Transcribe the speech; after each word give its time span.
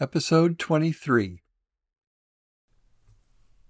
Episode 0.00 0.60
23 0.60 1.42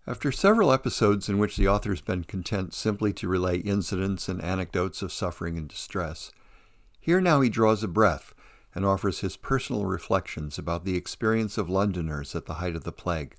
After 0.06 0.30
several 0.30 0.70
episodes 0.70 1.26
in 1.26 1.38
which 1.38 1.56
the 1.56 1.66
author 1.66 1.88
has 1.88 2.02
been 2.02 2.24
content 2.24 2.74
simply 2.74 3.14
to 3.14 3.28
relay 3.28 3.60
incidents 3.60 4.28
and 4.28 4.38
anecdotes 4.42 5.00
of 5.00 5.10
suffering 5.10 5.56
and 5.56 5.66
distress, 5.66 6.30
here 7.00 7.22
now 7.22 7.40
he 7.40 7.48
draws 7.48 7.82
a 7.82 7.88
breath 7.88 8.34
and 8.74 8.84
offers 8.84 9.20
his 9.20 9.38
personal 9.38 9.86
reflections 9.86 10.58
about 10.58 10.84
the 10.84 10.98
experience 10.98 11.56
of 11.56 11.70
Londoners 11.70 12.34
at 12.34 12.44
the 12.44 12.56
height 12.56 12.76
of 12.76 12.84
the 12.84 12.92
plague. 12.92 13.34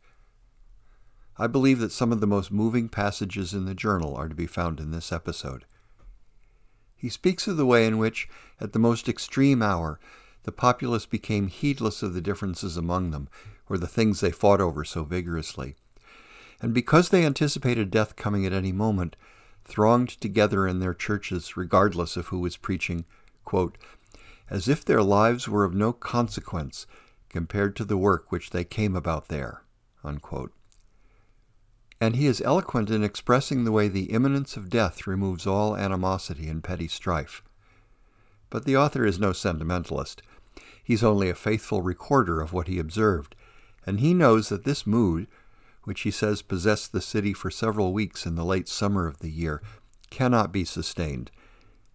I 1.38 1.46
believe 1.46 1.78
that 1.82 1.92
some 1.92 2.12
of 2.12 2.22
the 2.22 2.26
most 2.26 2.52
moving 2.52 2.90
passages 2.90 3.54
in 3.54 3.66
the 3.66 3.76
journal 3.76 4.16
are 4.16 4.28
to 4.28 4.34
be 4.34 4.48
found 4.48 4.80
in 4.80 4.90
this 4.90 5.12
episode. 5.12 5.66
He 6.96 7.10
speaks 7.10 7.48
of 7.48 7.56
the 7.56 7.68
way 7.68 7.86
in 7.86 8.00
which, 8.00 8.28
at 8.60 8.74
the 8.74 8.80
most 8.80 9.08
extreme 9.08 9.62
hour, 9.62 10.00
the 10.44 10.52
populace 10.52 11.06
became 11.06 11.48
heedless 11.48 12.02
of 12.02 12.14
the 12.14 12.22
differences 12.22 12.78
among 12.78 13.12
them, 13.12 13.30
or 13.68 13.78
the 13.78 13.88
things 13.88 14.20
they 14.20 14.32
fought 14.32 14.62
over 14.62 14.84
so 14.84 15.04
vigorously. 15.04 15.76
And 16.62 16.74
because 16.74 17.10
they 17.10 17.26
anticipated 17.26 17.92
death 17.92 18.16
coming 18.16 18.46
at 18.46 18.54
any 18.54 18.72
moment, 18.72 19.16
thronged 19.66 20.10
together 20.22 20.68
in 20.68 20.80
their 20.80 20.94
churches, 20.94 21.56
regardless 21.56 22.18
of 22.18 22.28
who 22.28 22.40
was 22.40 22.58
preaching, 22.58 23.06
quote, 23.46 23.78
as 24.50 24.68
if 24.68 24.84
their 24.84 25.04
lives 25.04 25.48
were 25.48 25.64
of 25.64 25.76
no 25.76 25.94
consequence 25.94 26.88
compared 27.30 27.76
to 27.76 27.86
the 27.86 27.98
work 27.98 28.32
which 28.32 28.50
they 28.50 28.64
came 28.64 28.96
about 28.96 29.28
there. 29.28 29.62
Unquote. 30.04 30.52
And 32.02 32.16
he 32.16 32.26
is 32.26 32.42
eloquent 32.42 32.90
in 32.90 33.04
expressing 33.04 33.64
the 33.64 33.72
way 33.72 33.88
the 33.88 34.12
imminence 34.12 34.56
of 34.58 34.70
death 34.70 35.06
removes 35.06 35.46
all 35.46 35.76
animosity 35.76 36.48
and 36.48 36.64
petty 36.64 36.88
strife. 36.88 37.44
But 38.50 38.66
the 38.66 38.78
author 38.78 39.06
is 39.06 39.20
no 39.20 39.34
sentimentalist. 39.34 40.22
He's 40.90 41.04
only 41.04 41.30
a 41.30 41.36
faithful 41.36 41.84
recorder 41.84 42.42
of 42.42 42.52
what 42.52 42.68
he 42.68 42.80
observed, 42.80 43.36
and 43.86 44.00
he 44.00 44.16
knows 44.16 44.50
that 44.50 44.64
this 44.64 44.88
mood, 44.88 45.28
which 45.84 46.02
he 46.02 46.10
says 46.10 46.42
possessed 46.42 46.94
the 46.94 47.00
city 47.00 47.32
for 47.32 47.52
several 47.52 47.94
weeks 47.94 48.26
in 48.26 48.34
the 48.34 48.44
late 48.44 48.68
summer 48.68 49.06
of 49.06 49.20
the 49.20 49.30
year, 49.30 49.62
cannot 50.10 50.52
be 50.52 50.66
sustained, 50.66 51.30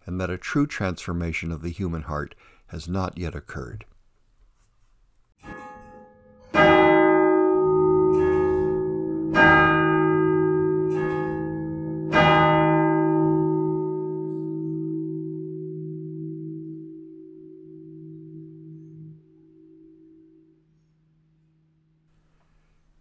and 0.05 0.17
that 0.21 0.29
a 0.29 0.37
true 0.37 0.65
transformation 0.65 1.51
of 1.51 1.61
the 1.61 1.71
human 1.71 2.03
heart 2.03 2.35
has 2.67 2.87
not 2.87 3.17
yet 3.17 3.35
occurred. 3.35 3.83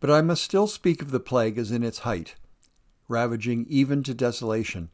But 0.05 0.11
I 0.11 0.21
must 0.21 0.45
still 0.45 0.67
speak 0.67 1.01
of 1.01 1.13
the 1.13 1.19
plague 1.19 1.57
as 1.57 1.71
in 1.71 1.83
its 1.83 2.01
height, 2.01 2.35
ravaging 3.09 3.65
even 3.71 4.03
to 4.03 4.13
desolation, 4.13 4.91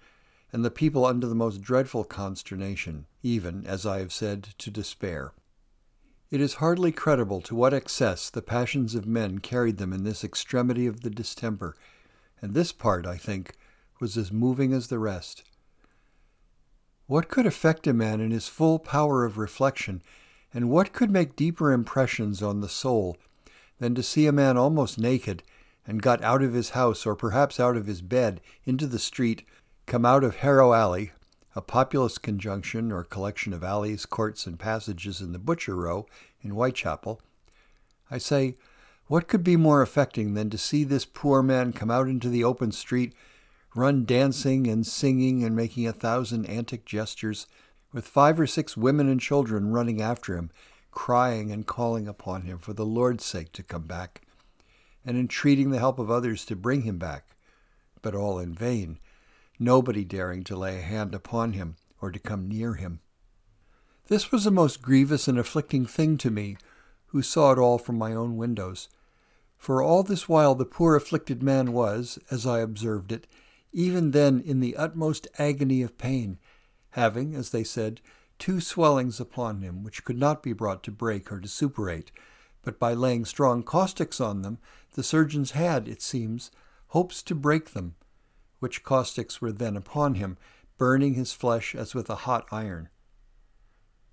and 0.53 0.65
the 0.65 0.71
people 0.71 1.04
under 1.04 1.26
the 1.26 1.34
most 1.34 1.62
dreadful 1.62 2.04
consternation, 2.04 3.06
even, 3.21 3.66
as 3.66 3.84
I 3.84 3.98
have 3.98 4.12
said, 4.12 4.54
to 4.59 4.71
despair. 4.71 5.32
It 6.31 6.41
is 6.41 6.62
hardly 6.62 6.93
credible 6.93 7.41
to 7.41 7.56
what 7.56 7.75
excess 7.75 8.31
the 8.31 8.41
passions 8.41 8.94
of 8.94 9.04
men 9.04 9.41
carried 9.41 9.78
them 9.78 9.93
in 9.93 10.04
this 10.04 10.22
extremity 10.22 10.87
of 10.87 11.00
the 11.00 11.10
distemper, 11.10 11.75
and 12.41 12.54
this 12.54 12.71
part, 12.71 13.04
I 13.04 13.16
think, 13.16 13.56
was 13.98 14.16
as 14.16 14.31
moving 14.31 14.72
as 14.72 14.87
the 14.87 15.00
rest. 15.00 15.42
What 17.09 17.28
could 17.28 17.47
affect 17.47 17.88
a 17.88 17.92
man 17.92 18.21
in 18.21 18.31
his 18.31 18.47
full 18.47 18.78
power 18.78 19.25
of 19.25 19.38
reflection, 19.38 20.03
and 20.54 20.71
what 20.71 20.92
could 20.92 21.10
make 21.10 21.34
deeper 21.34 21.72
impressions 21.72 22.44
on 22.44 22.60
the 22.60 22.69
soul 22.69 23.16
than 23.80 23.94
to 23.96 24.02
see 24.02 24.26
a 24.26 24.32
man 24.32 24.56
almost 24.56 24.98
naked 24.98 25.42
and 25.86 26.02
got 26.02 26.22
out 26.22 26.42
of 26.42 26.52
his 26.52 26.70
house 26.70 27.04
or 27.04 27.16
perhaps 27.16 27.58
out 27.58 27.76
of 27.76 27.86
his 27.86 28.02
bed 28.02 28.41
into 28.64 28.86
the 28.86 28.98
street, 28.98 29.44
come 29.86 30.06
out 30.06 30.22
of 30.22 30.36
Harrow 30.36 30.72
Alley, 30.72 31.10
a 31.56 31.60
populous 31.60 32.16
conjunction 32.16 32.92
or 32.92 33.02
collection 33.02 33.52
of 33.52 33.64
alleys, 33.64 34.06
courts, 34.06 34.46
and 34.46 34.58
passages 34.58 35.20
in 35.20 35.32
the 35.32 35.38
Butcher 35.38 35.74
Row 35.74 36.06
in 36.42 36.50
Whitechapel. 36.50 37.20
I 38.10 38.18
say, 38.18 38.54
what 39.08 39.26
could 39.26 39.42
be 39.42 39.56
more 39.56 39.82
affecting 39.82 40.34
than 40.34 40.50
to 40.50 40.58
see 40.58 40.84
this 40.84 41.04
poor 41.04 41.42
man 41.42 41.72
come 41.72 41.91
out 41.91 42.06
into 42.06 42.28
the 42.28 42.44
open 42.44 42.70
street, 42.70 43.12
run 43.74 44.04
dancing 44.04 44.68
and 44.68 44.86
singing 44.86 45.42
and 45.42 45.56
making 45.56 45.88
a 45.88 45.92
thousand 45.92 46.47
antic 46.47 46.84
gestures, 46.84 47.48
with 47.92 48.06
five 48.06 48.38
or 48.38 48.47
six 48.47 48.76
women 48.76 49.08
and 49.08 49.20
children 49.20 49.72
running 49.72 50.00
after 50.00 50.36
him, 50.36 50.50
crying 51.00 51.50
and 51.50 51.66
calling 51.66 52.06
upon 52.06 52.42
him 52.42 52.58
for 52.58 52.74
the 52.74 52.84
Lord's 52.84 53.24
sake 53.24 53.50
to 53.52 53.62
come 53.62 53.84
back, 53.84 54.20
and 55.02 55.16
entreating 55.16 55.70
the 55.70 55.78
help 55.78 55.98
of 55.98 56.10
others 56.10 56.44
to 56.44 56.54
bring 56.54 56.82
him 56.82 56.98
back, 56.98 57.38
but 58.02 58.14
all 58.14 58.38
in 58.38 58.54
vain, 58.54 58.98
nobody 59.58 60.04
daring 60.04 60.44
to 60.44 60.54
lay 60.54 60.76
a 60.76 60.82
hand 60.82 61.14
upon 61.14 61.54
him 61.54 61.76
or 62.02 62.10
to 62.10 62.18
come 62.18 62.46
near 62.46 62.74
him. 62.74 63.00
This 64.08 64.30
was 64.30 64.44
a 64.44 64.50
most 64.50 64.82
grievous 64.82 65.26
and 65.26 65.38
afflicting 65.38 65.86
thing 65.86 66.18
to 66.18 66.30
me, 66.30 66.58
who 67.06 67.22
saw 67.22 67.52
it 67.52 67.58
all 67.58 67.78
from 67.78 67.96
my 67.96 68.12
own 68.12 68.36
windows. 68.36 68.90
For 69.56 69.82
all 69.82 70.02
this 70.02 70.28
while 70.28 70.54
the 70.54 70.66
poor 70.66 70.96
afflicted 70.96 71.42
man 71.42 71.72
was, 71.72 72.18
as 72.30 72.44
I 72.44 72.58
observed 72.58 73.10
it, 73.10 73.26
even 73.72 74.10
then 74.10 74.38
in 74.38 74.60
the 74.60 74.76
utmost 74.76 75.26
agony 75.38 75.80
of 75.80 75.96
pain, 75.96 76.38
having, 76.90 77.34
as 77.34 77.52
they 77.52 77.64
said, 77.64 78.02
two 78.40 78.60
swellings 78.60 79.20
upon 79.20 79.60
him, 79.60 79.84
which 79.84 80.04
could 80.04 80.18
not 80.18 80.42
be 80.42 80.52
brought 80.52 80.82
to 80.82 80.90
break 80.90 81.30
or 81.30 81.38
to 81.38 81.46
suppurate, 81.46 82.10
but 82.62 82.78
by 82.78 82.92
laying 82.92 83.24
strong 83.24 83.62
caustics 83.62 84.20
on 84.20 84.42
them, 84.42 84.58
the 84.94 85.02
surgeons 85.02 85.52
had, 85.52 85.86
it 85.86 86.02
seems, 86.02 86.50
hopes 86.88 87.22
to 87.22 87.34
break 87.34 87.70
them, 87.70 87.94
which 88.58 88.82
caustics 88.82 89.40
were 89.40 89.52
then 89.52 89.76
upon 89.76 90.14
him, 90.14 90.36
burning 90.78 91.14
his 91.14 91.32
flesh 91.32 91.74
as 91.74 91.94
with 91.94 92.10
a 92.10 92.16
hot 92.26 92.46
iron. 92.50 92.88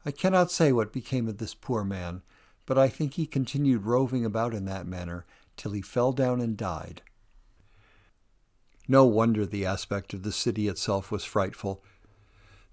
I 0.06 0.12
cannot 0.12 0.52
say 0.52 0.72
what 0.72 0.94
became 0.94 1.28
of 1.28 1.38
this 1.38 1.56
poor 1.56 1.84
man, 1.84 2.22
but 2.66 2.78
I 2.78 2.90
think 2.90 3.14
he 3.14 3.26
continued 3.26 3.86
roving 3.86 4.26
about 4.26 4.54
in 4.54 4.66
that 4.66 4.86
manner 4.86 5.26
till 5.56 5.72
he 5.72 5.82
fell 5.82 6.12
down 6.12 6.42
and 6.42 6.56
died. 6.56 7.02
No 8.88 9.06
wonder 9.06 9.46
the 9.46 9.66
aspect 9.66 10.14
of 10.14 10.24
the 10.24 10.32
city 10.32 10.68
itself 10.68 11.12
was 11.12 11.26
frightful, 11.26 11.84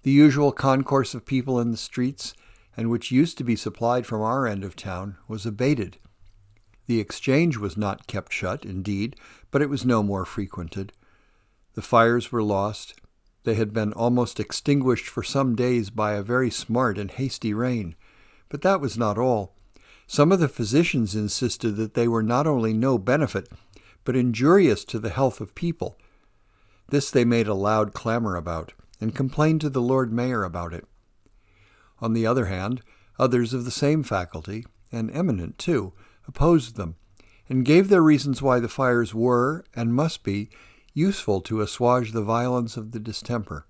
the 0.05 0.11
usual 0.11 0.51
concourse 0.51 1.15
of 1.15 1.25
people 1.25 1.59
in 1.59 1.71
the 1.71 1.77
streets, 1.77 2.35
and 2.77 2.91
which 2.91 3.09
used 3.09 3.39
to 3.39 3.43
be 3.43 3.55
supplied 3.55 4.05
from 4.05 4.21
our 4.21 4.45
end 4.45 4.63
of 4.63 4.75
town, 4.75 5.17
was 5.27 5.47
abated. 5.47 5.97
The 6.85 6.99
exchange 6.99 7.57
was 7.57 7.75
not 7.75 8.05
kept 8.05 8.31
shut, 8.31 8.65
indeed, 8.65 9.15
but 9.49 9.63
it 9.63 9.69
was 9.69 9.83
no 9.83 10.03
more 10.03 10.23
frequented. 10.23 10.93
The 11.73 11.81
fires 11.81 12.31
were 12.31 12.43
lost. 12.43 12.93
They 13.45 13.55
had 13.55 13.73
been 13.73 13.93
almost 13.93 14.39
extinguished 14.39 15.07
for 15.07 15.23
some 15.23 15.55
days 15.55 15.89
by 15.89 16.13
a 16.13 16.21
very 16.21 16.51
smart 16.51 16.99
and 16.99 17.09
hasty 17.09 17.51
rain. 17.51 17.95
But 18.47 18.61
that 18.61 18.79
was 18.79 18.99
not 18.99 19.17
all. 19.17 19.55
Some 20.05 20.31
of 20.31 20.39
the 20.39 20.47
physicians 20.47 21.15
insisted 21.15 21.77
that 21.77 21.95
they 21.95 22.07
were 22.07 22.21
not 22.21 22.45
only 22.45 22.73
no 22.73 22.99
benefit, 22.99 23.49
but 24.03 24.15
injurious 24.15 24.85
to 24.85 24.99
the 24.99 25.09
health 25.09 25.41
of 25.41 25.55
people. 25.55 25.97
This 26.89 27.09
they 27.09 27.25
made 27.25 27.47
a 27.47 27.55
loud 27.55 27.93
clamor 27.95 28.35
about 28.35 28.73
and 28.99 29.15
complained 29.15 29.61
to 29.61 29.69
the 29.69 29.81
Lord 29.81 30.11
Mayor 30.11 30.43
about 30.43 30.73
it. 30.73 30.87
On 31.99 32.13
the 32.13 32.25
other 32.25 32.45
hand, 32.45 32.81
others 33.17 33.53
of 33.53 33.65
the 33.65 33.71
same 33.71 34.03
faculty, 34.03 34.65
and 34.91 35.11
eminent 35.11 35.57
too, 35.57 35.93
opposed 36.27 36.75
them, 36.75 36.95
and 37.49 37.65
gave 37.65 37.89
their 37.89 38.01
reasons 38.01 38.41
why 38.41 38.59
the 38.59 38.69
fires 38.69 39.13
were, 39.13 39.63
and 39.75 39.93
must 39.93 40.23
be, 40.23 40.49
useful 40.93 41.41
to 41.41 41.61
assuage 41.61 42.11
the 42.11 42.21
violence 42.21 42.77
of 42.77 42.91
the 42.91 42.99
distemper. 42.99 43.67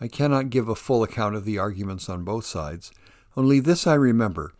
I 0.00 0.08
cannot 0.08 0.50
give 0.50 0.68
a 0.68 0.74
full 0.74 1.02
account 1.02 1.34
of 1.34 1.44
the 1.44 1.58
arguments 1.58 2.08
on 2.08 2.24
both 2.24 2.44
sides, 2.44 2.92
only 3.36 3.60
this 3.60 3.86
I 3.86 3.94
remember, 3.94 4.52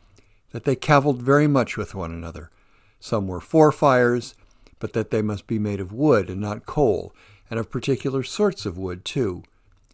that 0.52 0.64
they 0.64 0.76
cavilled 0.76 1.22
very 1.22 1.46
much 1.46 1.76
with 1.76 1.94
one 1.94 2.12
another. 2.12 2.50
Some 2.98 3.28
were 3.28 3.40
for 3.40 3.70
fires, 3.70 4.34
but 4.78 4.93
that 4.93 5.10
they 5.10 5.22
must 5.22 5.46
be 5.46 5.58
made 5.58 5.81
of 5.81 5.93
wood 5.93 6.28
and 6.28 6.40
not 6.40 6.66
coal, 6.66 7.14
and 7.50 7.58
of 7.58 7.70
particular 7.70 8.22
sorts 8.22 8.66
of 8.66 8.78
wood 8.78 9.04
too, 9.04 9.43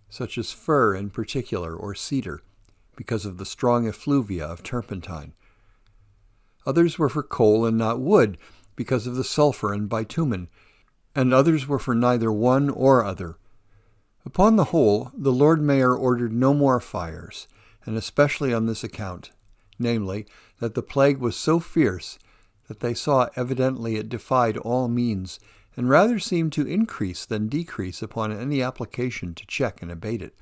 such 0.08 0.37
as 0.38 0.52
fir 0.52 0.94
in 0.94 1.10
particular 1.10 1.75
or 1.75 1.94
cedar, 1.94 2.43
because 2.96 3.25
of 3.25 3.38
the 3.38 3.46
strong 3.46 3.87
effluvia 3.87 4.44
of 4.44 4.62
turpentine. 4.62 5.32
Others 6.66 6.99
were 6.99 7.08
for 7.08 7.22
coal 7.22 7.66
and 7.66 7.76
not 7.76 8.00
wood, 8.00 8.38
because 8.76 9.06
of 9.06 9.16
the 9.16 9.25
sulfur 9.25 9.72
and 9.72 9.88
bitumen, 9.88 10.49
and 11.14 11.32
others 11.32 11.66
were 11.66 11.78
for 11.78 11.94
neither 11.94 12.32
one 12.32 12.70
or 12.70 13.04
other. 13.04 13.37
Upon 14.25 14.56
the 14.56 14.64
whole, 14.64 15.10
the 15.14 15.32
Lord 15.32 15.60
Mayor 15.60 15.94
ordered 15.94 16.32
no 16.32 16.54
more 16.54 16.81
fires, 16.81 17.49
and 17.84 17.96
especially 17.96 18.54
on 18.54 18.66
this 18.66 18.84
account, 18.84 19.31
namely, 19.78 20.26
that 20.60 20.75
the 20.75 20.82
plague 20.82 21.19
was 21.19 21.37
so 21.37 21.58
fierce 21.58 22.19
that 22.69 22.81
they 22.81 22.94
saw 22.94 23.28
evidently 23.37 23.96
it 23.96 24.08
defied 24.08 24.56
all 24.56 24.88
means, 24.88 25.40
and 25.76 25.88
rather 25.88 26.19
seemed 26.19 26.52
to 26.52 26.66
increase 26.66 27.24
than 27.24 27.48
decrease 27.48 28.02
upon 28.02 28.32
any 28.32 28.62
application 28.62 29.34
to 29.34 29.46
check 29.46 29.82
and 29.82 29.90
abate 29.90 30.22
it. 30.22 30.34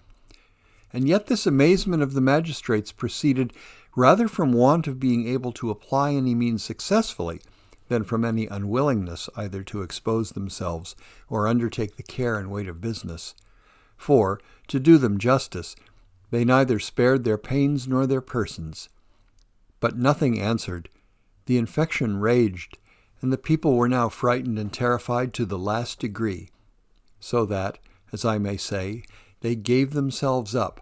And 0.92 1.08
yet 1.08 1.26
this 1.26 1.46
amazement 1.46 2.02
of 2.02 2.14
the 2.14 2.20
magistrates 2.20 2.92
proceeded 2.92 3.52
rather 3.96 4.28
from 4.28 4.52
want 4.52 4.86
of 4.86 5.00
being 5.00 5.26
able 5.26 5.52
to 5.52 5.70
apply 5.70 6.12
any 6.12 6.34
means 6.34 6.62
successfully 6.62 7.40
than 7.88 8.04
from 8.04 8.24
any 8.24 8.46
unwillingness 8.46 9.28
either 9.36 9.62
to 9.64 9.82
expose 9.82 10.30
themselves 10.30 10.94
or 11.28 11.48
undertake 11.48 11.96
the 11.96 12.02
care 12.02 12.38
and 12.38 12.50
weight 12.50 12.68
of 12.68 12.80
business. 12.80 13.34
For, 13.96 14.40
to 14.68 14.80
do 14.80 14.96
them 14.96 15.18
justice, 15.18 15.76
they 16.30 16.44
neither 16.44 16.78
spared 16.78 17.24
their 17.24 17.38
pains 17.38 17.88
nor 17.88 18.06
their 18.06 18.20
persons. 18.20 18.88
But 19.80 19.96
nothing 19.98 20.40
answered. 20.40 20.88
The 21.46 21.58
infection 21.58 22.20
raged, 22.20 22.78
and 23.20 23.32
the 23.32 23.38
people 23.38 23.76
were 23.76 23.88
now 23.88 24.08
frightened 24.08 24.58
and 24.58 24.72
terrified 24.72 25.34
to 25.34 25.44
the 25.44 25.58
last 25.58 26.00
degree, 26.00 26.48
so 27.18 27.44
that, 27.46 27.78
as 28.12 28.24
I 28.24 28.38
may 28.38 28.56
say, 28.56 29.02
they 29.40 29.54
gave 29.54 29.92
themselves 29.92 30.54
up, 30.54 30.80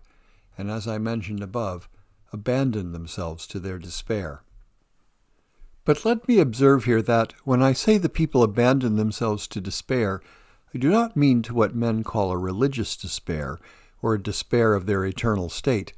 and 0.57 0.71
as 0.71 0.87
I 0.87 0.99
mentioned 0.99 1.43
above, 1.43 1.89
abandoned 2.33 2.95
themselves 2.95 3.47
to 3.49 3.59
their 3.59 3.79
despair. 3.79 4.43
But 5.85 6.05
let 6.05 6.29
me 6.29 6.39
observe 6.39 6.85
here 6.85 7.03
that, 7.03 7.33
when 7.45 7.63
I 7.63 7.73
say 7.73 7.97
the 7.97 8.09
people 8.09 8.43
abandoned 8.43 8.99
themselves 8.99 9.47
to 9.49 9.61
despair, 9.61 10.21
I 10.75 10.79
do 10.79 10.91
not 10.91 11.17
mean 11.17 11.41
to 11.43 11.55
what 11.55 11.75
men 11.75 12.05
call 12.05 12.31
a 12.31 12.37
religious 12.37 12.95
despair, 12.97 13.59
or 14.03 14.15
a 14.15 14.23
despair 14.23 14.75
of 14.75 14.87
their 14.87 15.05
eternal 15.05 15.49
state, 15.49 15.93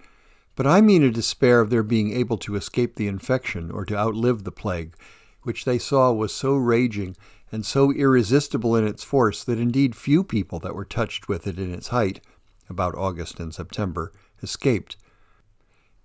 but 0.55 0.67
I 0.67 0.81
mean 0.81 1.03
a 1.03 1.11
despair 1.11 1.61
of 1.61 1.71
their 1.71 1.83
being 1.83 2.13
able 2.13 2.39
to 2.39 2.55
escape 2.55 2.95
the 2.95 3.09
infection 3.09 3.71
or 3.71 3.85
to 3.87 3.97
outlive 3.97 4.45
the 4.45 4.53
plague, 4.53 4.95
which 5.43 5.65
they 5.65 5.79
saw 5.79 6.13
was 6.13 6.35
so 6.35 6.55
raging 6.55 7.17
and 7.53 7.67
so 7.67 7.93
irresistible 7.93 8.77
in 8.77 8.87
its 8.87 9.03
force 9.03 9.43
that 9.45 9.59
indeed 9.59 9.97
few 9.97 10.23
people 10.23 10.59
that 10.61 10.75
were 10.75 10.85
touched 10.85 11.29
with 11.29 11.47
it 11.47 11.59
in 11.59 11.73
its 11.75 11.89
height, 11.89 12.21
about 12.69 12.95
August 12.95 13.41
and 13.41 13.55
September, 13.55 14.13
escaped. 14.43 14.97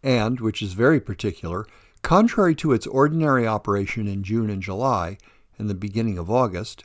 And, 0.02 0.40
which 0.40 0.62
is 0.62 0.74
very 0.74 1.00
particular, 1.00 1.68
Contrary 2.06 2.54
to 2.54 2.72
its 2.72 2.86
ordinary 2.86 3.48
operation 3.48 4.08
in 4.08 4.22
June 4.22 4.48
and 4.52 4.62
July 4.62 5.18
and 5.58 5.68
the 5.68 5.74
beginning 5.74 6.20
of 6.20 6.30
August, 6.30 6.84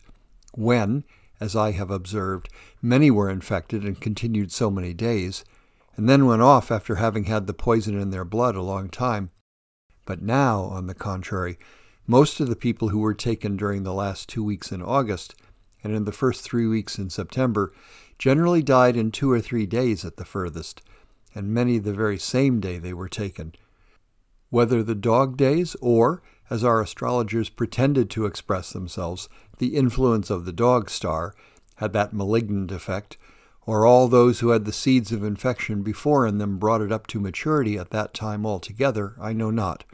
when, 0.55 1.05
as 1.39 1.55
I 1.55 1.73
have 1.73 1.91
observed, 1.91 2.49
many 2.81 3.11
were 3.11 3.29
infected 3.29 3.85
and 3.85 4.01
continued 4.01 4.51
so 4.51 4.71
many 4.71 4.95
days, 4.95 5.45
and 5.95 6.09
then 6.09 6.25
went 6.25 6.41
off 6.41 6.71
after 6.71 6.95
having 6.95 7.25
had 7.25 7.47
the 7.47 7.53
poison 7.53 8.01
in 8.01 8.09
their 8.09 8.25
blood 8.25 8.57
a 8.57 8.63
long 8.63 8.89
time. 8.89 9.29
But 10.07 10.23
now, 10.23 10.63
on 10.63 10.87
the 10.87 10.95
contrary, 10.95 11.59
most 12.11 12.41
of 12.41 12.49
the 12.49 12.57
people 12.57 12.89
who 12.89 12.99
were 12.99 13.15
taken 13.15 13.57
during 13.57 13.85
the 13.85 13.95
last 13.95 14.29
two 14.29 14.43
weeks 14.43 14.73
in 14.73 14.83
August 14.83 15.35
and 15.83 15.95
in 15.95 16.05
the 16.05 16.13
first 16.13 16.43
three 16.43 16.67
weeks 16.67 16.99
in 16.99 17.09
September 17.09 17.73
generally 18.19 18.63
died 18.63 18.97
in 18.97 19.11
two 19.11 19.31
or 19.31 19.41
three 19.41 19.65
days 19.65 20.05
at 20.05 20.17
the 20.17 20.25
furthest, 20.25 20.83
and 21.35 21.55
many 21.55 21.79
the 21.79 21.95
very 21.95 22.19
same 22.19 22.61
day 22.61 22.79
they 22.79 22.93
were 22.93 23.09
taken 23.09 23.55
whether 24.51 24.83
the 24.83 24.97
dog 24.97 25.37
days 25.37 25.77
or, 25.81 26.23
as 26.51 26.63
our 26.65 26.81
astrologers 26.81 27.49
pretended 27.49 28.11
to 28.11 28.27
express 28.27 28.73
themselves, 28.73 29.29
the 29.59 29.77
influence 29.77 30.29
of 30.29 30.45
the 30.45 30.53
dog 30.53 30.91
star 30.91 31.35
had 31.77 31.93
that 31.93 32.13
malignant 32.13 32.73
effect, 32.73 33.17
or 33.65 33.87
all 33.87 34.09
those 34.09 34.41
who 34.41 34.49
had 34.49 34.65
the 34.65 34.73
seeds 34.73 35.13
of 35.13 35.23
infection 35.23 35.83
before 35.83 36.27
in 36.27 36.39
them 36.39 36.59
brought 36.59 36.83
it 36.83 36.91
up 36.91 37.07
to 37.07 37.21
maturity 37.21 37.79
at 37.79 37.91
that 37.91 38.13
time 38.13 38.45
altogether, 38.45 39.15
I 39.21 39.33
know 39.33 39.51
not. 39.51 39.85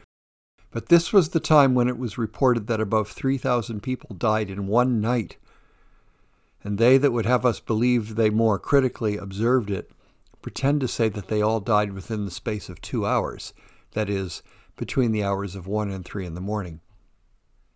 But 0.71 0.87
this 0.87 1.13
was 1.13 1.29
the 1.29 1.39
time 1.39 1.73
when 1.73 1.87
it 1.87 1.97
was 1.97 2.17
reported 2.17 2.67
that 2.67 2.81
above 2.81 3.09
3,000 3.09 3.81
people 3.81 4.15
died 4.15 4.49
in 4.49 4.67
one 4.67 4.99
night. 4.99 5.37
And 6.63 6.77
they 6.77 6.97
that 6.97 7.11
would 7.11 7.25
have 7.25 7.45
us 7.45 7.59
believe 7.59 8.15
they 8.15 8.29
more 8.29 8.59
critically 8.59 9.17
observed 9.17 9.69
it 9.69 9.91
pretend 10.41 10.79
to 10.79 10.87
say 10.87 11.09
that 11.09 11.27
they 11.27 11.41
all 11.41 11.59
died 11.59 11.91
within 11.91 12.25
the 12.25 12.31
space 12.31 12.69
of 12.69 12.79
two 12.79 13.05
hours 13.05 13.53
that 13.91 14.09
is, 14.09 14.43
between 14.75 15.11
the 15.11 15.23
hours 15.23 15.55
of 15.55 15.67
one 15.67 15.89
and 15.89 16.05
three 16.05 16.25
in 16.25 16.35
the 16.35 16.41
morning. 16.41 16.79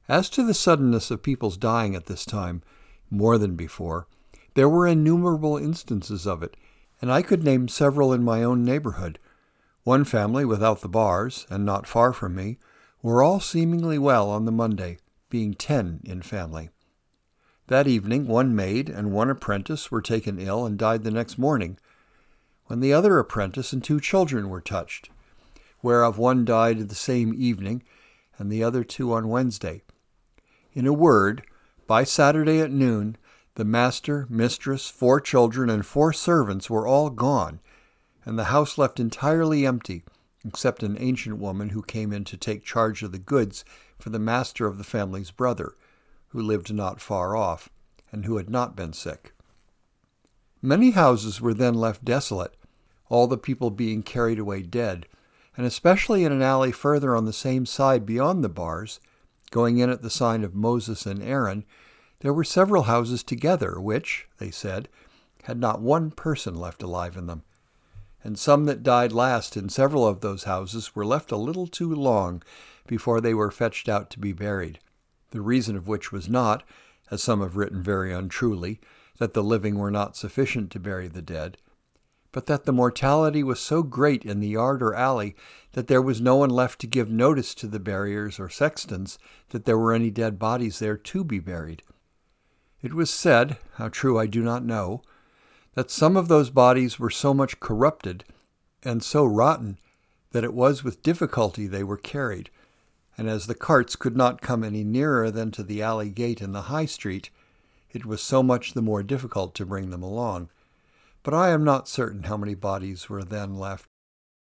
As 0.07 0.29
to 0.29 0.43
the 0.43 0.53
suddenness 0.53 1.09
of 1.11 1.23
people's 1.23 1.57
dying 1.57 1.95
at 1.95 2.05
this 2.05 2.25
time, 2.25 2.61
more 3.09 3.37
than 3.37 3.55
before, 3.55 4.07
there 4.53 4.69
were 4.69 4.87
innumerable 4.87 5.57
instances 5.57 6.27
of 6.27 6.43
it, 6.43 6.55
and 7.01 7.11
I 7.11 7.21
could 7.21 7.43
name 7.43 7.67
several 7.67 8.13
in 8.13 8.23
my 8.23 8.43
own 8.43 8.63
neighborhood. 8.63 9.19
One 9.83 10.03
family 10.03 10.45
without 10.45 10.81
the 10.81 10.87
bars, 10.87 11.47
and 11.49 11.65
not 11.65 11.87
far 11.87 12.13
from 12.13 12.35
me, 12.35 12.57
were 13.01 13.23
all 13.23 13.39
seemingly 13.39 13.97
well 13.97 14.29
on 14.29 14.45
the 14.45 14.51
Monday, 14.51 14.97
being 15.29 15.53
ten 15.53 16.01
in 16.03 16.21
family. 16.21 16.69
That 17.67 17.87
evening 17.87 18.27
one 18.27 18.55
maid 18.55 18.89
and 18.89 19.11
one 19.11 19.29
apprentice 19.29 19.89
were 19.89 20.01
taken 20.01 20.39
ill 20.39 20.65
and 20.65 20.77
died 20.77 21.03
the 21.03 21.11
next 21.11 21.37
morning, 21.37 21.77
when 22.65 22.79
the 22.79 22.93
other 22.93 23.17
apprentice 23.17 23.73
and 23.73 23.83
two 23.83 23.99
children 23.99 24.49
were 24.49 24.61
touched 24.61 25.09
whereof 25.81 26.17
one 26.17 26.45
died 26.45 26.89
the 26.89 26.95
same 26.95 27.33
evening, 27.35 27.83
and 28.37 28.51
the 28.51 28.63
other 28.63 28.83
two 28.83 29.13
on 29.13 29.27
Wednesday. 29.27 29.81
In 30.73 30.87
a 30.87 30.93
word, 30.93 31.43
by 31.87 32.03
Saturday 32.03 32.59
at 32.59 32.71
noon, 32.71 33.17
the 33.55 33.65
master, 33.65 34.25
mistress, 34.29 34.89
four 34.89 35.19
children, 35.19 35.69
and 35.69 35.85
four 35.85 36.13
servants 36.13 36.69
were 36.69 36.87
all 36.87 37.09
gone, 37.09 37.59
and 38.25 38.37
the 38.37 38.45
house 38.45 38.77
left 38.77 38.99
entirely 38.99 39.65
empty, 39.65 40.03
except 40.45 40.83
an 40.83 40.97
ancient 40.99 41.37
woman 41.37 41.69
who 41.69 41.81
came 41.81 42.11
in 42.11 42.23
to 42.25 42.37
take 42.37 42.63
charge 42.63 43.03
of 43.03 43.11
the 43.11 43.19
goods 43.19 43.63
for 43.99 44.09
the 44.09 44.19
master 44.19 44.65
of 44.65 44.77
the 44.77 44.83
family's 44.83 45.31
brother, 45.31 45.75
who 46.29 46.41
lived 46.41 46.73
not 46.73 47.01
far 47.01 47.35
off, 47.35 47.69
and 48.11 48.25
who 48.25 48.37
had 48.37 48.49
not 48.49 48.75
been 48.75 48.93
sick. 48.93 49.33
Many 50.61 50.91
houses 50.91 51.41
were 51.41 51.53
then 51.53 51.73
left 51.73 52.05
desolate, 52.05 52.55
all 53.09 53.27
the 53.27 53.37
people 53.37 53.69
being 53.69 54.03
carried 54.03 54.39
away 54.39 54.61
dead, 54.61 55.07
and 55.57 55.65
especially 55.65 56.23
in 56.23 56.31
an 56.31 56.41
alley 56.41 56.71
further 56.71 57.15
on 57.15 57.25
the 57.25 57.33
same 57.33 57.65
side 57.65 58.05
beyond 58.05 58.43
the 58.43 58.49
bars, 58.49 58.99
going 59.51 59.79
in 59.79 59.89
at 59.89 60.01
the 60.01 60.09
sign 60.09 60.43
of 60.43 60.55
Moses 60.55 61.05
and 61.05 61.21
Aaron, 61.21 61.65
there 62.21 62.33
were 62.33 62.43
several 62.43 62.83
houses 62.83 63.23
together, 63.23 63.79
which, 63.79 64.27
they 64.37 64.51
said, 64.51 64.87
had 65.43 65.59
not 65.59 65.81
one 65.81 66.11
person 66.11 66.55
left 66.55 66.83
alive 66.83 67.17
in 67.17 67.25
them. 67.25 67.43
And 68.23 68.37
some 68.37 68.65
that 68.65 68.83
died 68.83 69.11
last 69.11 69.57
in 69.57 69.69
several 69.69 70.07
of 70.07 70.21
those 70.21 70.43
houses 70.43 70.95
were 70.95 71.05
left 71.05 71.31
a 71.31 71.37
little 71.37 71.67
too 71.67 71.93
long 71.93 72.43
before 72.87 73.19
they 73.19 73.33
were 73.33 73.51
fetched 73.51 73.89
out 73.89 74.09
to 74.11 74.19
be 74.19 74.33
buried, 74.33 74.79
the 75.31 75.41
reason 75.41 75.75
of 75.75 75.87
which 75.87 76.11
was 76.11 76.29
not, 76.29 76.63
as 77.09 77.23
some 77.23 77.41
have 77.41 77.57
written 77.57 77.81
very 77.81 78.13
untruly, 78.13 78.79
that 79.17 79.33
the 79.33 79.43
living 79.43 79.77
were 79.77 79.91
not 79.91 80.15
sufficient 80.15 80.71
to 80.71 80.79
bury 80.79 81.07
the 81.07 81.21
dead, 81.21 81.57
but 82.31 82.45
that 82.45 82.65
the 82.65 82.71
mortality 82.71 83.43
was 83.43 83.59
so 83.59 83.83
great 83.83 84.23
in 84.23 84.39
the 84.39 84.47
yard 84.47 84.81
or 84.81 84.95
alley 84.95 85.35
that 85.73 85.87
there 85.87 86.01
was 86.01 86.21
no 86.21 86.35
one 86.37 86.49
left 86.49 86.79
to 86.79 86.87
give 86.87 87.09
notice 87.09 87.53
to 87.53 87.67
the 87.67 87.79
buriers 87.79 88.39
or 88.39 88.49
sextons 88.49 89.19
that 89.49 89.65
there 89.65 89.77
were 89.77 89.93
any 89.93 90.09
dead 90.09 90.39
bodies 90.39 90.79
there 90.79 90.97
to 90.97 91.23
be 91.23 91.39
buried. 91.39 91.83
It 92.81 92.93
was 92.93 93.09
said, 93.09 93.57
how 93.75 93.89
true 93.89 94.17
I 94.17 94.27
do 94.27 94.41
not 94.41 94.63
know, 94.63 95.01
that 95.73 95.91
some 95.91 96.17
of 96.17 96.27
those 96.27 96.49
bodies 96.49 96.99
were 96.99 97.09
so 97.09 97.33
much 97.33 97.59
corrupted 97.59 98.23
and 98.83 99.03
so 99.03 99.25
rotten 99.25 99.77
that 100.31 100.43
it 100.43 100.53
was 100.53 100.83
with 100.83 101.03
difficulty 101.03 101.67
they 101.67 101.83
were 101.83 101.97
carried, 101.97 102.49
and 103.17 103.29
as 103.29 103.47
the 103.47 103.55
carts 103.55 103.95
could 103.95 104.15
not 104.15 104.41
come 104.41 104.63
any 104.63 104.83
nearer 104.83 105.29
than 105.29 105.51
to 105.51 105.63
the 105.63 105.81
alley 105.81 106.09
gate 106.09 106.41
in 106.41 106.51
the 106.51 106.63
high 106.63 106.85
street, 106.85 107.29
it 107.91 108.05
was 108.05 108.21
so 108.21 108.41
much 108.41 108.73
the 108.73 108.81
more 108.81 109.03
difficult 109.03 109.53
to 109.55 109.65
bring 109.65 109.89
them 109.89 110.03
along 110.03 110.49
but 111.23 111.33
I 111.33 111.49
am 111.49 111.63
not 111.63 111.87
certain 111.87 112.23
how 112.23 112.37
many 112.37 112.55
bodies 112.55 113.09
were 113.09 113.23
then 113.23 113.55
left. 113.55 113.87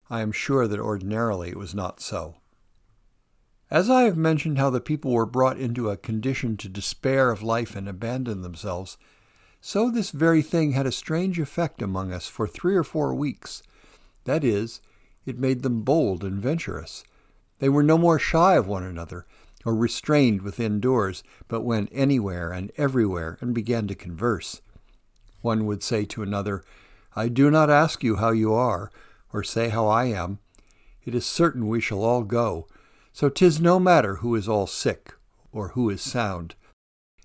I 0.09 0.23
am 0.23 0.33
sure 0.33 0.67
that 0.67 0.81
ordinarily 0.81 1.51
it 1.51 1.59
was 1.59 1.75
not 1.75 2.01
so. 2.01 2.37
As 3.71 3.89
I 3.89 4.03
have 4.03 4.17
mentioned 4.17 4.59
how 4.59 4.71
the 4.71 4.81
people 4.81 5.13
were 5.13 5.27
brought 5.27 5.59
into 5.59 5.91
a 5.91 5.97
condition 5.97 6.57
to 6.57 6.69
despair 6.69 7.31
of 7.31 7.43
life 7.43 7.77
and 7.77 7.89
abandon 7.89 8.43
themselves, 8.43 8.97
so 9.61 9.91
this 9.91 10.11
very 10.11 10.43
thing 10.43 10.73
had 10.73 10.87
a 10.87 10.93
strange 10.93 11.39
effect 11.39 11.83
among 11.83 12.13
us 12.13 12.27
for 12.27 12.47
three 12.47 12.77
or 12.77 12.85
four 12.85 13.15
weeks. 13.15 13.63
That 14.25 14.45
is, 14.45 14.81
it 15.27 15.39
made 15.39 15.63
them 15.63 15.83
bold 15.83 16.25
and 16.25 16.41
venturous. 16.41 17.05
They 17.59 17.69
were 17.69 17.83
no 17.83 17.99
more 17.99 18.19
shy 18.19 18.55
of 18.55 18.67
one 18.67 18.83
another, 18.83 19.27
or 19.65 19.75
restrained 19.75 20.43
within 20.43 20.81
doors, 20.81 21.23
but 21.47 21.61
went 21.61 21.91
anywhere 21.93 22.53
and 22.53 22.73
everywhere 22.77 23.37
and 23.41 23.55
began 23.55 23.87
to 23.89 23.95
converse. 23.95 24.63
One 25.43 25.67
would 25.67 25.83
say 25.83 26.05
to 26.07 26.23
another, 26.23 26.65
I 27.15 27.29
do 27.29 27.51
not 27.51 27.71
ask 27.71 28.03
you 28.03 28.17
how 28.17 28.31
you 28.31 28.55
are, 28.55 28.91
or 29.33 29.43
say 29.43 29.69
how 29.69 29.87
I 29.87 30.07
am. 30.07 30.39
It 31.05 31.15
is 31.15 31.27
certain 31.27 31.69
we 31.69 31.81
shall 31.81 32.05
all 32.05 32.23
go. 32.23 32.67
So 33.13 33.29
'tis 33.29 33.61
no 33.61 33.81
matter 33.81 34.17
who 34.17 34.35
is 34.35 34.49
all 34.49 34.67
sick 34.67 35.15
or 35.53 35.69
who 35.69 35.91
is 35.91 36.01
sound. 36.01 36.55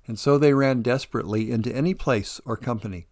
And 0.07 0.19
so 0.19 0.37
they 0.37 0.53
ran 0.53 0.81
desperately 0.81 1.51
into 1.51 1.75
any 1.75 1.93
place 1.93 2.39
or 2.45 2.57
company. 2.57 3.07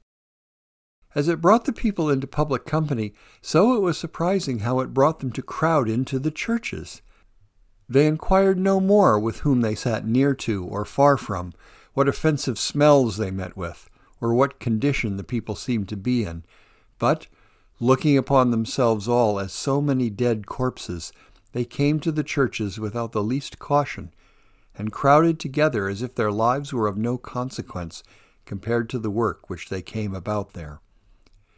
As 1.16 1.28
it 1.28 1.42
brought 1.42 1.66
the 1.66 1.74
people 1.74 2.10
into 2.10 2.28
public 2.28 2.66
company, 2.66 3.14
so 3.42 3.76
it 3.76 3.82
was 3.82 3.98
surprising 3.98 4.60
how 4.60 4.80
it 4.80 4.94
brought 4.94 5.20
them 5.20 5.32
to 5.34 5.42
crowd 5.42 5.88
into 5.88 6.18
the 6.20 6.32
churches. 6.32 7.02
They 7.88 8.08
inquired 8.08 8.58
no 8.58 8.80
more 8.80 9.20
with 9.20 9.40
whom 9.40 9.62
they 9.62 9.76
sat 9.76 10.08
near 10.08 10.34
to 10.36 10.66
or 10.66 10.86
far 10.86 11.18
from, 11.18 11.54
what 11.94 12.08
offensive 12.08 12.58
smells 12.58 13.18
they 13.18 13.30
met 13.30 13.56
with, 13.56 13.88
or 14.20 14.34
what 14.34 14.60
condition 14.60 15.18
the 15.18 15.24
people 15.24 15.56
seemed 15.56 15.90
to 15.90 15.98
be 15.98 16.24
in, 16.24 16.44
but, 16.98 17.28
looking 17.80 18.18
upon 18.18 18.50
themselves 18.50 19.08
all 19.08 19.40
as 19.40 19.52
so 19.52 19.82
many 19.82 20.10
dead 20.10 20.48
corpses, 20.48 21.12
they 21.52 21.66
came 21.66 22.00
to 22.00 22.12
the 22.12 22.24
churches 22.24 22.80
without 22.80 23.12
the 23.12 23.24
least 23.24 23.60
caution, 23.60 24.12
and 24.78 24.92
crowded 24.92 25.40
together 25.40 25.88
as 25.88 26.02
if 26.02 26.16
their 26.16 26.32
lives 26.32 26.74
were 26.74 26.88
of 26.88 26.98
no 26.98 27.18
consequence 27.18 28.04
compared 28.46 28.90
to 28.90 29.00
the 29.00 29.12
work 29.12 29.50
which 29.50 29.70
they 29.70 29.82
came 29.82 30.14
about 30.14 30.54
there. 30.54 30.80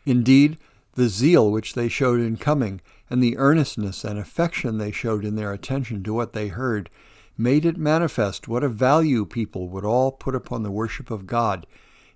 Indeed, 0.05 0.57
the 0.93 1.09
zeal 1.09 1.51
which 1.51 1.73
they 1.73 1.89
showed 1.89 2.19
in 2.19 2.37
coming, 2.37 2.81
and 3.09 3.21
the 3.21 3.37
earnestness 3.37 4.03
and 4.03 4.17
affection 4.17 4.77
they 4.77 4.91
showed 4.91 5.25
in 5.25 5.35
their 5.35 5.53
attention 5.53 6.03
to 6.03 6.13
what 6.13 6.33
they 6.33 6.47
heard, 6.49 6.89
made 7.37 7.65
it 7.65 7.77
manifest 7.77 8.47
what 8.47 8.63
a 8.63 8.69
value 8.69 9.25
people 9.25 9.67
would 9.69 9.85
all 9.85 10.11
put 10.11 10.35
upon 10.35 10.63
the 10.63 10.71
worship 10.71 11.11
of 11.11 11.27
God 11.27 11.67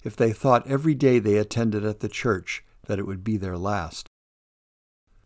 if 0.04 0.16
they 0.16 0.32
thought 0.32 0.66
every 0.68 0.96
day 0.96 1.20
they 1.20 1.38
attended 1.38 1.84
at 1.84 2.00
the 2.00 2.08
church 2.08 2.64
that 2.88 3.00
it 3.00 3.06
would 3.06 3.24
be 3.24 3.38
their 3.38 3.58
last. 3.58 4.08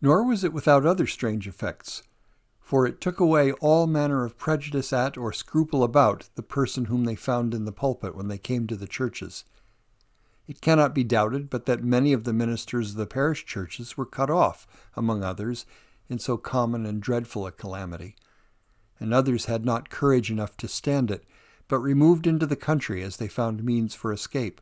Nor 0.00 0.24
was 0.24 0.42
it 0.42 0.52
without 0.52 0.84
other 0.84 1.06
strange 1.06 1.46
effects, 1.46 2.02
for 2.64 2.86
it 2.86 3.00
took 3.00 3.20
away 3.20 3.52
all 3.52 3.86
manner 3.86 4.24
of 4.24 4.36
prejudice 4.36 4.92
at 4.92 5.16
or 5.16 5.32
scruple 5.32 5.84
about 5.84 6.28
the 6.34 6.42
person 6.42 6.86
whom 6.86 7.04
they 7.04 7.14
found 7.14 7.54
in 7.54 7.64
the 7.64 7.72
pulpit 7.72 8.16
when 8.16 8.26
they 8.26 8.38
came 8.38 8.66
to 8.66 8.76
the 8.76 8.88
churches. 8.88 9.44
It 10.48 10.60
cannot 10.60 10.94
be 10.94 11.04
doubted 11.04 11.48
but 11.48 11.66
that 11.66 11.84
many 11.84 12.12
of 12.12 12.24
the 12.24 12.32
ministers 12.32 12.90
of 12.90 12.96
the 12.96 13.06
parish 13.06 13.46
churches 13.46 13.96
were 13.96 14.06
cut 14.06 14.30
off, 14.30 14.66
among 14.96 15.22
others, 15.22 15.66
in 16.08 16.18
so 16.18 16.36
common 16.36 16.84
and 16.84 17.00
dreadful 17.00 17.46
a 17.46 17.52
calamity 17.52 18.16
and 19.00 19.12
others 19.12 19.46
had 19.46 19.64
not 19.64 19.90
courage 19.90 20.30
enough 20.30 20.56
to 20.56 20.68
stand 20.68 21.10
it, 21.10 21.24
but 21.68 21.78
removed 21.78 22.26
into 22.26 22.46
the 22.46 22.56
country 22.56 23.02
as 23.02 23.16
they 23.16 23.28
found 23.28 23.64
means 23.64 23.94
for 23.94 24.12
escape. 24.12 24.60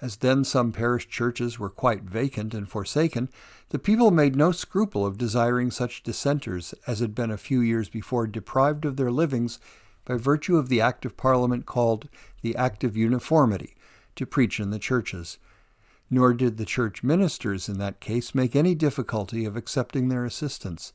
As 0.00 0.16
then 0.16 0.42
some 0.42 0.72
parish 0.72 1.08
churches 1.08 1.58
were 1.58 1.70
quite 1.70 2.02
vacant 2.02 2.52
and 2.52 2.68
forsaken, 2.68 3.28
the 3.68 3.78
people 3.78 4.10
made 4.10 4.34
no 4.34 4.50
scruple 4.50 5.06
of 5.06 5.16
desiring 5.16 5.70
such 5.70 6.02
dissenters 6.02 6.74
as 6.86 6.98
had 6.98 7.14
been 7.14 7.30
a 7.30 7.38
few 7.38 7.60
years 7.60 7.88
before 7.88 8.26
deprived 8.26 8.84
of 8.84 8.96
their 8.96 9.12
livings 9.12 9.60
by 10.04 10.16
virtue 10.16 10.56
of 10.56 10.68
the 10.68 10.80
Act 10.80 11.04
of 11.04 11.16
Parliament 11.16 11.64
called 11.64 12.08
the 12.42 12.56
Act 12.56 12.82
of 12.82 12.96
Uniformity 12.96 13.76
to 14.16 14.26
preach 14.26 14.58
in 14.58 14.70
the 14.70 14.78
churches. 14.78 15.38
Nor 16.10 16.34
did 16.34 16.56
the 16.56 16.64
church 16.64 17.02
ministers 17.02 17.68
in 17.68 17.78
that 17.78 18.00
case 18.00 18.34
make 18.34 18.56
any 18.56 18.74
difficulty 18.74 19.44
of 19.44 19.56
accepting 19.56 20.08
their 20.08 20.24
assistance 20.24 20.92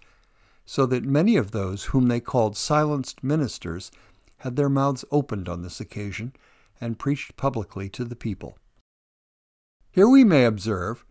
so 0.66 0.86
that 0.86 1.04
many 1.04 1.36
of 1.36 1.52
those 1.52 1.86
whom 1.86 2.10
they 2.10 2.20
called 2.20 2.56
silenced 2.56 3.24
ministers 3.24 3.92
had 4.40 4.56
their 4.56 4.70
mouths 4.70 5.04
opened 5.10 5.50
on 5.50 5.64
this 5.64 5.80
occasion 5.80 6.34
and 6.80 7.00
preached 7.00 7.36
publicly 7.38 7.90
to 7.90 8.06
the 8.06 8.16
people. 8.16 8.58
Here 9.92 10.08
we 10.08 10.24
may 10.24 10.46
observe, 10.46 11.04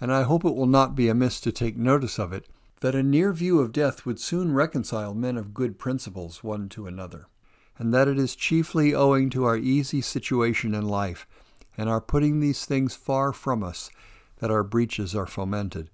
and 0.00 0.10
I 0.10 0.22
hope 0.22 0.44
it 0.44 0.54
will 0.54 0.66
not 0.66 0.94
be 0.94 1.08
amiss 1.08 1.40
to 1.42 1.52
take 1.52 1.76
notice 1.76 2.18
of 2.18 2.32
it, 2.32 2.48
that 2.80 2.94
a 2.94 3.02
near 3.02 3.32
view 3.32 3.60
of 3.60 3.72
death 3.72 4.06
would 4.06 4.18
soon 4.18 4.52
reconcile 4.52 5.14
men 5.14 5.36
of 5.36 5.52
good 5.52 5.78
principles 5.78 6.42
one 6.42 6.68
to 6.70 6.86
another, 6.86 7.26
and 7.78 7.92
that 7.92 8.08
it 8.08 8.18
is 8.18 8.34
chiefly 8.34 8.94
owing 8.94 9.28
to 9.30 9.44
our 9.44 9.56
easy 9.56 10.00
situation 10.00 10.74
in 10.74 10.86
life 10.86 11.26
and 11.76 11.88
our 11.88 12.00
putting 12.00 12.40
these 12.40 12.64
things 12.64 12.94
far 12.94 13.32
from 13.32 13.62
us 13.62 13.90
that 14.38 14.50
our 14.50 14.62
breaches 14.62 15.14
are 15.14 15.26
fomented. 15.26 15.90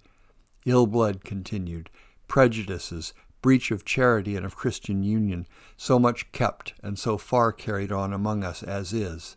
Ill 0.65 0.87
blood 0.87 1.23
continued, 1.23 1.89
prejudices, 2.27 3.13
breach 3.41 3.71
of 3.71 3.83
charity 3.83 4.35
and 4.35 4.45
of 4.45 4.55
Christian 4.55 5.03
union, 5.03 5.47
so 5.75 5.99
much 5.99 6.31
kept 6.31 6.73
and 6.81 6.97
so 6.97 7.17
far 7.17 7.51
carried 7.51 7.91
on 7.91 8.13
among 8.13 8.43
us 8.43 8.63
as 8.63 8.93
is. 8.93 9.35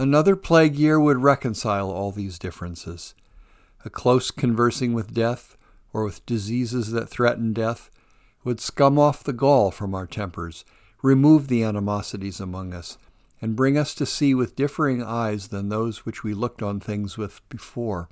Another 0.00 0.34
plague 0.34 0.76
year 0.76 0.98
would 0.98 1.18
reconcile 1.18 1.90
all 1.90 2.10
these 2.10 2.38
differences. 2.38 3.14
A 3.84 3.90
close 3.90 4.30
conversing 4.30 4.94
with 4.94 5.12
death, 5.12 5.58
or 5.92 6.04
with 6.04 6.24
diseases 6.24 6.92
that 6.92 7.10
threaten 7.10 7.52
death, 7.52 7.90
would 8.42 8.60
scum 8.60 8.98
off 8.98 9.22
the 9.22 9.34
gall 9.34 9.70
from 9.70 9.94
our 9.94 10.06
tempers, 10.06 10.64
remove 11.02 11.48
the 11.48 11.62
animosities 11.62 12.40
among 12.40 12.72
us, 12.72 12.96
and 13.42 13.54
bring 13.54 13.76
us 13.76 13.94
to 13.96 14.06
see 14.06 14.32
with 14.32 14.56
differing 14.56 15.02
eyes 15.02 15.48
than 15.48 15.68
those 15.68 16.06
which 16.06 16.24
we 16.24 16.32
looked 16.32 16.62
on 16.62 16.80
things 16.80 17.18
with 17.18 17.46
before. 17.50 18.08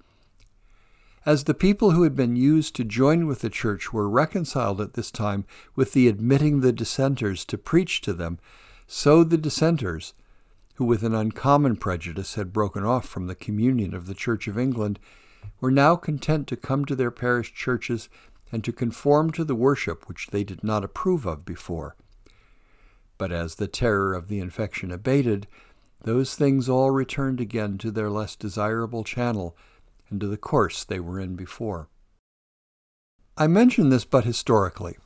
As 1.25 1.45
the 1.45 1.54
people 1.54 1.92
who 1.92 2.02
had 2.02 2.14
been 2.14 2.37
used 2.37 2.76
to 2.76 2.85
join 2.85 3.26
with 3.26 3.40
the 3.40 3.49
church 3.49 3.95
were 3.95 4.11
reconciled 4.11 4.83
at 4.83 4.92
this 4.92 5.11
time 5.11 5.47
with 5.75 5.95
the 5.95 6.07
admitting 6.07 6.61
the 6.61 6.71
dissenters 6.71 7.47
to 7.47 7.57
preach 7.57 8.02
to 8.02 8.12
them, 8.12 8.38
so 8.87 9.25
the 9.25 9.38
dissenters, 9.38 10.12
who 10.78 10.85
with 10.85 11.02
an 11.02 11.12
uncommon 11.12 11.75
prejudice 11.75 12.37
had 12.37 12.52
broken 12.52 12.85
off 12.85 13.04
from 13.04 13.26
the 13.26 13.35
communion 13.35 13.92
of 13.92 14.06
the 14.06 14.14
Church 14.14 14.47
of 14.47 14.56
England, 14.56 14.97
were 15.61 15.73
now 15.73 15.97
content 15.97 16.47
to 16.47 16.56
come 16.56 16.85
to 16.85 16.94
their 16.94 17.11
parish 17.11 17.52
churches 17.52 18.08
and 18.52 18.62
to 18.62 18.73
conform 18.73 19.32
to 19.32 19.42
the 19.42 19.56
worship 19.56 20.08
which 20.08 20.28
they 20.28 20.44
did 20.44 20.62
not 20.62 20.85
approve 20.85 21.26
of 21.26 21.44
before. 21.44 21.97
But 23.18 23.32
as 23.32 23.56
the 23.56 23.66
terror 23.66 24.14
of 24.14 24.28
the 24.28 24.38
infection 24.38 24.92
abated, 24.92 25.49
those 26.04 26.37
things 26.37 26.68
all 26.68 26.92
returned 26.92 27.40
again 27.40 27.76
to 27.78 27.90
their 27.90 28.08
less 28.08 28.37
desirable 28.37 29.02
channel 29.02 29.56
and 30.11 30.20
to 30.20 30.28
the 30.28 30.37
course 30.37 30.85
they 30.85 31.00
were 31.00 31.18
in 31.18 31.35
before. 31.35 31.88
I 33.37 33.49
mention 33.49 33.88
this 33.88 34.04
but 34.04 34.25
historically. 34.25 34.97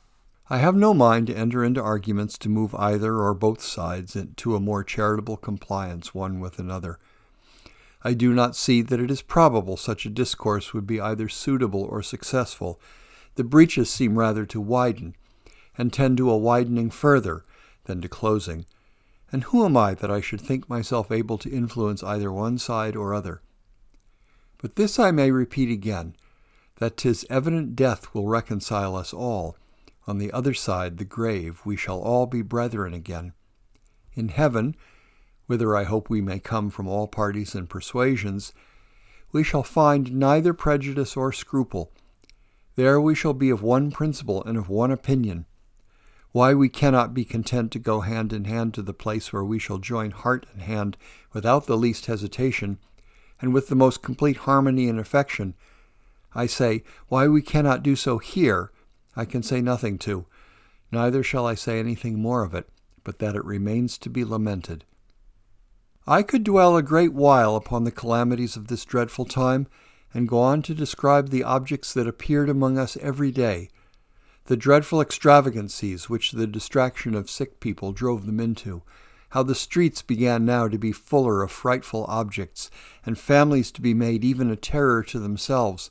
I 0.49 0.57
have 0.57 0.75
no 0.75 0.93
mind 0.93 1.27
to 1.27 1.37
enter 1.37 1.63
into 1.63 1.81
arguments 1.81 2.37
to 2.39 2.49
move 2.49 2.75
either 2.75 3.15
or 3.15 3.33
both 3.33 3.61
sides 3.61 4.17
to 4.35 4.55
a 4.55 4.59
more 4.59 4.83
charitable 4.83 5.37
compliance 5.37 6.13
one 6.13 6.41
with 6.41 6.59
another. 6.59 6.99
I 8.03 8.13
do 8.13 8.33
not 8.33 8.57
see 8.57 8.81
that 8.81 8.99
it 8.99 9.09
is 9.09 9.21
probable 9.21 9.77
such 9.77 10.05
a 10.05 10.09
discourse 10.09 10.73
would 10.73 10.85
be 10.85 10.99
either 10.99 11.29
suitable 11.29 11.83
or 11.83 12.03
successful. 12.03 12.77
The 13.35 13.45
breaches 13.45 13.89
seem 13.89 14.19
rather 14.19 14.45
to 14.47 14.59
widen, 14.59 15.15
and 15.77 15.93
tend 15.93 16.17
to 16.17 16.29
a 16.29 16.37
widening 16.37 16.89
further 16.89 17.45
than 17.85 18.01
to 18.01 18.09
closing. 18.09 18.65
And 19.31 19.45
who 19.45 19.63
am 19.63 19.77
I 19.77 19.93
that 19.93 20.11
I 20.11 20.19
should 20.19 20.41
think 20.41 20.67
myself 20.67 21.09
able 21.09 21.37
to 21.37 21.49
influence 21.49 22.03
either 22.03 22.31
one 22.31 22.57
side 22.57 22.97
or 22.97 23.13
other? 23.13 23.41
But 24.61 24.75
this 24.75 24.99
I 24.99 25.11
may 25.11 25.31
repeat 25.31 25.71
again, 25.71 26.15
that 26.79 26.97
'tis 26.97 27.25
evident 27.29 27.77
death 27.77 28.13
will 28.13 28.27
reconcile 28.27 28.97
us 28.97 29.13
all. 29.13 29.55
On 30.05 30.17
the 30.17 30.31
other 30.31 30.53
side, 30.53 30.97
the 30.97 31.05
grave, 31.05 31.61
we 31.63 31.77
shall 31.77 31.99
all 31.99 32.25
be 32.25 32.41
brethren 32.41 32.93
again. 32.93 33.33
In 34.13 34.27
heaven, 34.27 34.75
whither 35.47 35.75
I 35.75 35.83
hope 35.83 36.09
we 36.09 36.21
may 36.21 36.39
come 36.39 36.69
from 36.69 36.87
all 36.87 37.07
parties 37.07 37.55
and 37.55 37.69
persuasions, 37.69 38.53
we 39.31 39.43
shall 39.43 39.63
find 39.63 40.13
neither 40.13 40.53
prejudice 40.53 41.15
or 41.15 41.31
scruple. 41.31 41.91
There 42.75 42.99
we 42.99 43.15
shall 43.15 43.33
be 43.33 43.49
of 43.49 43.61
one 43.61 43.91
principle 43.91 44.43
and 44.43 44.57
of 44.57 44.67
one 44.67 44.91
opinion. 44.91 45.45
Why 46.31 46.53
we 46.53 46.67
cannot 46.67 47.13
be 47.13 47.23
content 47.23 47.71
to 47.71 47.79
go 47.79 48.01
hand 48.01 48.33
in 48.33 48.45
hand 48.45 48.73
to 48.73 48.81
the 48.81 48.93
place 48.93 49.31
where 49.31 49.43
we 49.43 49.59
shall 49.59 49.77
join 49.77 50.11
heart 50.11 50.45
and 50.51 50.63
hand 50.63 50.97
without 51.31 51.65
the 51.65 51.77
least 51.77 52.07
hesitation 52.07 52.79
and 53.39 53.53
with 53.53 53.67
the 53.67 53.75
most 53.75 54.01
complete 54.01 54.37
harmony 54.37 54.89
and 54.89 54.99
affection. 54.99 55.53
I 56.35 56.47
say, 56.47 56.83
why 57.07 57.27
we 57.27 57.41
cannot 57.41 57.83
do 57.83 57.95
so 57.95 58.17
here, 58.17 58.71
I 59.15 59.25
can 59.25 59.43
say 59.43 59.61
nothing 59.61 59.97
to, 59.99 60.25
neither 60.91 61.23
shall 61.23 61.45
I 61.45 61.55
say 61.55 61.79
anything 61.79 62.19
more 62.19 62.43
of 62.43 62.53
it, 62.53 62.69
but 63.03 63.19
that 63.19 63.35
it 63.35 63.45
remains 63.45 63.97
to 63.99 64.09
be 64.09 64.23
lamented. 64.23 64.85
I 66.07 66.23
could 66.23 66.43
dwell 66.43 66.75
a 66.75 66.83
great 66.83 67.13
while 67.13 67.55
upon 67.55 67.83
the 67.83 67.91
calamities 67.91 68.57
of 68.57 68.67
this 68.67 68.85
dreadful 68.85 69.25
time, 69.25 69.67
and 70.13 70.27
go 70.27 70.39
on 70.39 70.61
to 70.63 70.75
describe 70.75 71.29
the 71.29 71.43
objects 71.43 71.93
that 71.93 72.07
appeared 72.07 72.49
among 72.49 72.77
us 72.77 72.97
every 72.97 73.31
day, 73.31 73.69
the 74.45 74.57
dreadful 74.57 74.99
extravagancies 74.99 76.09
which 76.09 76.31
the 76.31 76.45
distraction 76.45 77.15
of 77.15 77.29
sick 77.29 77.59
people 77.59 77.93
drove 77.93 78.25
them 78.25 78.39
into, 78.39 78.83
how 79.29 79.41
the 79.41 79.55
streets 79.55 80.01
began 80.01 80.45
now 80.45 80.67
to 80.67 80.77
be 80.77 80.91
fuller 80.91 81.41
of 81.41 81.51
frightful 81.51 82.05
objects, 82.07 82.69
and 83.05 83.17
families 83.17 83.71
to 83.71 83.81
be 83.81 83.93
made 83.93 84.23
even 84.23 84.51
a 84.51 84.55
terror 84.55 85.01
to 85.01 85.19
themselves. 85.19 85.89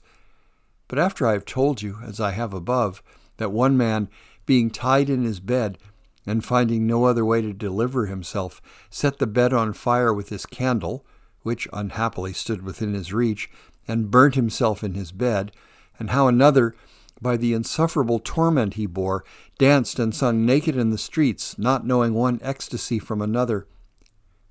But 0.92 0.98
after 0.98 1.26
I 1.26 1.32
have 1.32 1.46
told 1.46 1.80
you, 1.80 2.00
as 2.04 2.20
I 2.20 2.32
have 2.32 2.52
above, 2.52 3.02
that 3.38 3.50
one 3.50 3.78
man, 3.78 4.10
being 4.44 4.68
tied 4.68 5.08
in 5.08 5.24
his 5.24 5.40
bed, 5.40 5.78
and 6.26 6.44
finding 6.44 6.86
no 6.86 7.06
other 7.06 7.24
way 7.24 7.40
to 7.40 7.54
deliver 7.54 8.04
himself, 8.04 8.60
set 8.90 9.16
the 9.16 9.26
bed 9.26 9.54
on 9.54 9.72
fire 9.72 10.12
with 10.12 10.28
his 10.28 10.44
candle, 10.44 11.06
which 11.40 11.66
unhappily 11.72 12.34
stood 12.34 12.60
within 12.60 12.92
his 12.92 13.10
reach, 13.10 13.50
and 13.88 14.10
burnt 14.10 14.34
himself 14.34 14.84
in 14.84 14.92
his 14.92 15.12
bed, 15.12 15.52
and 15.98 16.10
how 16.10 16.28
another, 16.28 16.74
by 17.22 17.38
the 17.38 17.54
insufferable 17.54 18.18
torment 18.18 18.74
he 18.74 18.84
bore, 18.84 19.24
danced 19.56 19.98
and 19.98 20.14
sung 20.14 20.44
naked 20.44 20.76
in 20.76 20.90
the 20.90 20.98
streets, 20.98 21.58
not 21.58 21.86
knowing 21.86 22.12
one 22.12 22.38
ecstasy 22.42 22.98
from 22.98 23.22
another. 23.22 23.66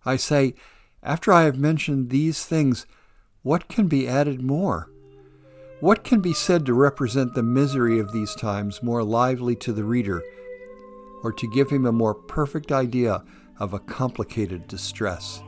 I 0.06 0.16
say, 0.16 0.56
after 1.04 1.32
I 1.32 1.44
have 1.44 1.60
mentioned 1.60 2.10
these 2.10 2.44
things, 2.46 2.88
what 3.44 3.68
can 3.68 3.88
be 3.88 4.08
added 4.08 4.42
more? 4.42 4.91
What 5.82 6.04
can 6.04 6.22
be 6.22 6.34
said 6.34 6.68
to 6.68 6.76
represent 6.76 7.34
the 7.34 7.42
misery 7.42 7.98
of 7.98 8.12
these 8.12 8.36
times 8.36 8.84
more 8.84 9.04
lively 9.04 9.56
to 9.58 9.74
the 9.74 9.84
reader, 9.84 10.22
or 11.24 11.34
to 11.34 11.48
give 11.48 11.72
him 11.72 11.88
a 11.88 11.92
more 11.92 12.14
perfect 12.14 12.72
idea 12.72 13.24
of 13.60 13.74
a 13.74 13.80
complicated 13.80 14.68
distress? 14.68 15.42